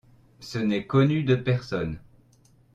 Ce 0.39 0.57
n'est 0.57 0.87
connu 0.87 1.23
de 1.23 1.35
personne. 1.35 1.99